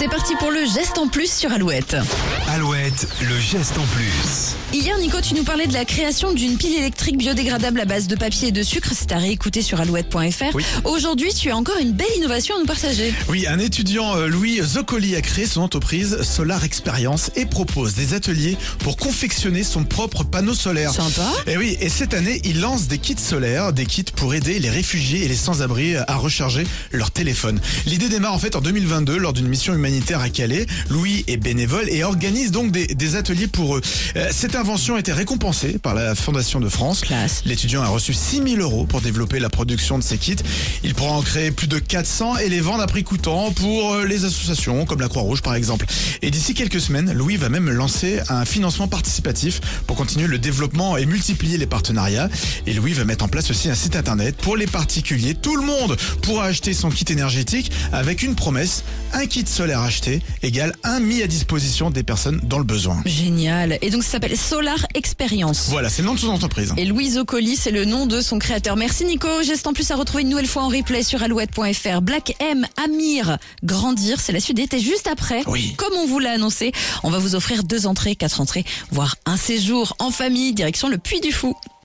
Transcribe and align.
C'est 0.00 0.08
parti 0.08 0.34
pour 0.36 0.50
le 0.50 0.64
geste 0.64 0.96
en 0.96 1.08
plus 1.08 1.30
sur 1.30 1.52
Alouette. 1.52 1.94
Alouette, 2.48 3.06
le 3.20 3.38
geste 3.38 3.76
en 3.76 3.84
plus. 3.84 4.56
Hier, 4.72 4.96
Nico, 4.96 5.20
tu 5.20 5.34
nous 5.34 5.44
parlais 5.44 5.66
de 5.66 5.74
la 5.74 5.84
création 5.84 6.32
d'une 6.32 6.56
pile 6.56 6.74
électrique 6.78 7.18
biodégradable 7.18 7.80
à 7.80 7.84
base 7.84 8.06
de 8.06 8.16
papier 8.16 8.48
et 8.48 8.52
de 8.52 8.62
sucre. 8.62 8.92
C'est 8.94 9.12
à 9.12 9.18
réécouter 9.18 9.60
sur 9.60 9.78
alouette.fr. 9.78 10.54
Oui. 10.54 10.64
Aujourd'hui, 10.84 11.34
tu 11.34 11.50
as 11.50 11.56
encore 11.56 11.76
une 11.76 11.92
belle 11.92 12.06
innovation 12.16 12.56
à 12.56 12.60
nous 12.60 12.64
partager. 12.64 13.12
Oui, 13.28 13.46
un 13.46 13.58
étudiant, 13.58 14.16
euh, 14.16 14.26
Louis 14.26 14.62
Zoccoli, 14.62 15.16
a 15.16 15.20
créé 15.20 15.44
son 15.44 15.60
entreprise 15.60 16.22
Solar 16.22 16.64
Experience 16.64 17.30
et 17.36 17.44
propose 17.44 17.94
des 17.94 18.14
ateliers 18.14 18.56
pour 18.78 18.96
confectionner 18.96 19.64
son 19.64 19.84
propre 19.84 20.24
panneau 20.24 20.54
solaire. 20.54 20.94
Sympa. 20.94 21.30
Et 21.46 21.58
oui, 21.58 21.76
et 21.78 21.90
cette 21.90 22.14
année, 22.14 22.40
il 22.44 22.62
lance 22.62 22.88
des 22.88 22.98
kits 22.98 23.16
solaires, 23.18 23.74
des 23.74 23.84
kits 23.84 24.04
pour 24.16 24.32
aider 24.32 24.60
les 24.60 24.70
réfugiés 24.70 25.26
et 25.26 25.28
les 25.28 25.34
sans-abri 25.34 25.96
à 25.96 26.16
recharger 26.16 26.64
leur 26.90 27.10
téléphone. 27.10 27.60
L'idée 27.84 28.08
démarre 28.08 28.32
en 28.32 28.38
fait 28.38 28.56
en 28.56 28.62
2022 28.62 29.18
lors 29.18 29.34
d'une 29.34 29.48
mission 29.48 29.74
humanitaire 29.74 29.89
à 29.98 30.28
Calais. 30.28 30.66
Louis 30.88 31.24
est 31.26 31.36
bénévole 31.36 31.88
et 31.88 32.04
organise 32.04 32.50
donc 32.50 32.72
des, 32.72 32.86
des 32.86 33.16
ateliers 33.16 33.46
pour 33.46 33.76
eux. 33.76 33.80
Euh, 34.16 34.28
cette 34.30 34.54
invention 34.54 34.94
a 34.96 35.00
été 35.00 35.12
récompensée 35.12 35.78
par 35.78 35.94
la 35.94 36.14
Fondation 36.14 36.60
de 36.60 36.68
France. 36.68 37.02
L'étudiant 37.44 37.82
a 37.82 37.88
reçu 37.88 38.12
6000 38.12 38.60
euros 38.60 38.86
pour 38.86 39.00
développer 39.00 39.38
la 39.38 39.48
production 39.48 39.98
de 39.98 40.02
ces 40.02 40.18
kits. 40.18 40.36
Il 40.84 40.94
pourra 40.94 41.12
en 41.12 41.22
créer 41.22 41.50
plus 41.50 41.66
de 41.66 41.78
400 41.78 42.38
et 42.38 42.48
les 42.48 42.60
vendre 42.60 42.82
à 42.82 42.86
prix 42.86 43.04
coûtant 43.04 43.50
pour 43.52 43.94
euh, 43.94 44.04
les 44.04 44.24
associations 44.24 44.84
comme 44.84 45.00
la 45.00 45.08
Croix-Rouge 45.08 45.42
par 45.42 45.54
exemple. 45.54 45.86
Et 46.22 46.30
d'ici 46.30 46.54
quelques 46.54 46.80
semaines, 46.80 47.12
Louis 47.12 47.36
va 47.36 47.48
même 47.48 47.70
lancer 47.70 48.20
un 48.28 48.44
financement 48.44 48.88
participatif 48.88 49.60
pour 49.86 49.96
continuer 49.96 50.26
le 50.26 50.38
développement 50.38 50.96
et 50.96 51.06
multiplier 51.06 51.58
les 51.58 51.66
partenariats. 51.66 52.28
Et 52.66 52.72
Louis 52.72 52.92
va 52.92 53.04
mettre 53.04 53.24
en 53.24 53.28
place 53.28 53.50
aussi 53.50 53.68
un 53.68 53.74
site 53.74 53.96
internet 53.96 54.36
pour 54.36 54.56
les 54.56 54.66
particuliers. 54.66 55.34
Tout 55.34 55.56
le 55.56 55.64
monde 55.64 55.96
pourra 56.22 56.46
acheter 56.46 56.74
son 56.74 56.90
kit 56.90 57.06
énergétique 57.08 57.70
avec 57.92 58.22
une 58.22 58.34
promesse. 58.34 58.84
Un 59.12 59.26
kit 59.26 59.44
solaire 59.46 59.79
acheté 59.84 60.20
égale 60.42 60.74
un 60.84 61.00
mis 61.00 61.22
à 61.22 61.26
disposition 61.26 61.90
des 61.90 62.02
personnes 62.02 62.40
dans 62.42 62.58
le 62.58 62.64
besoin. 62.64 63.02
Génial. 63.04 63.78
Et 63.82 63.90
donc, 63.90 64.02
ça 64.02 64.12
s'appelle 64.12 64.36
Solar 64.36 64.86
Experience. 64.94 65.68
Voilà, 65.68 65.88
c'est 65.88 66.02
le 66.02 66.06
nom 66.06 66.14
de 66.14 66.20
son 66.20 66.28
entreprise. 66.28 66.72
Et 66.76 66.84
Louise 66.84 67.18
Ocoli, 67.18 67.56
c'est 67.56 67.70
le 67.70 67.84
nom 67.84 68.06
de 68.06 68.20
son 68.20 68.38
créateur. 68.38 68.76
Merci 68.76 69.04
Nico. 69.04 69.28
Geste 69.42 69.66
en 69.66 69.72
plus 69.72 69.90
à 69.90 69.96
retrouver 69.96 70.22
une 70.22 70.28
nouvelle 70.28 70.46
fois 70.46 70.62
en 70.62 70.68
replay 70.68 71.02
sur 71.02 71.22
alouette.fr. 71.22 72.00
Black 72.02 72.36
M, 72.40 72.66
Amir, 72.82 73.38
Grandir, 73.62 74.20
c'est 74.20 74.32
la 74.32 74.40
suite 74.40 74.56
d'été 74.56 74.80
juste 74.80 75.06
après. 75.06 75.42
Oui. 75.46 75.74
Comme 75.76 75.94
on 75.94 76.06
vous 76.06 76.18
l'a 76.18 76.32
annoncé, 76.32 76.72
on 77.02 77.10
va 77.10 77.18
vous 77.18 77.34
offrir 77.34 77.64
deux 77.64 77.86
entrées, 77.86 78.16
quatre 78.16 78.40
entrées, 78.40 78.64
voire 78.90 79.16
un 79.26 79.36
séjour 79.36 79.94
en 79.98 80.10
famille, 80.10 80.52
direction 80.52 80.88
le 80.88 80.98
Puy 80.98 81.20
du 81.20 81.32
Fou. 81.32 81.54